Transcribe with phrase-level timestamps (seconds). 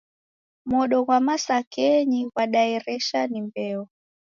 [0.71, 3.81] Modo gha masakenyi ghwadaereshwa ni mbeo.